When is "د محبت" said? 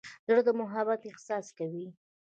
0.47-1.01